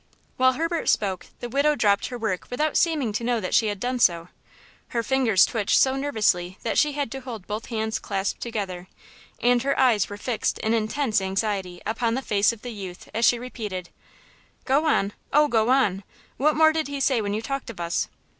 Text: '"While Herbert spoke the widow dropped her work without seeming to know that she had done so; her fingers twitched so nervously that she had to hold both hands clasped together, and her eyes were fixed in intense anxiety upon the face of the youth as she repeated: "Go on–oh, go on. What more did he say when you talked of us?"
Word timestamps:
'"While 0.37 0.53
Herbert 0.53 0.89
spoke 0.89 1.27
the 1.41 1.47
widow 1.49 1.75
dropped 1.75 2.07
her 2.07 2.17
work 2.17 2.47
without 2.49 2.75
seeming 2.75 3.13
to 3.13 3.23
know 3.23 3.39
that 3.39 3.53
she 3.53 3.67
had 3.67 3.79
done 3.79 3.99
so; 3.99 4.29
her 4.87 5.03
fingers 5.03 5.45
twitched 5.45 5.77
so 5.79 5.95
nervously 5.95 6.57
that 6.63 6.79
she 6.79 6.93
had 6.93 7.11
to 7.11 7.21
hold 7.21 7.45
both 7.45 7.67
hands 7.67 7.99
clasped 7.99 8.41
together, 8.41 8.87
and 9.43 9.61
her 9.61 9.77
eyes 9.79 10.09
were 10.09 10.17
fixed 10.17 10.57
in 10.57 10.73
intense 10.73 11.21
anxiety 11.21 11.83
upon 11.85 12.15
the 12.15 12.23
face 12.23 12.51
of 12.51 12.63
the 12.63 12.73
youth 12.73 13.09
as 13.13 13.25
she 13.25 13.37
repeated: 13.37 13.89
"Go 14.65 14.85
on–oh, 14.87 15.47
go 15.47 15.69
on. 15.69 16.03
What 16.37 16.55
more 16.55 16.73
did 16.73 16.87
he 16.87 16.99
say 16.99 17.21
when 17.21 17.35
you 17.35 17.41
talked 17.43 17.69
of 17.69 17.79
us?" 17.79 18.07